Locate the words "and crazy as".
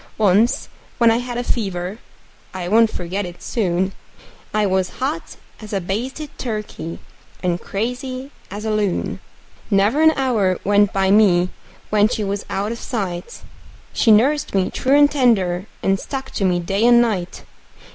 7.43-8.65